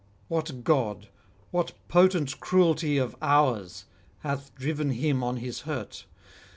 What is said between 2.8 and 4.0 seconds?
of ours,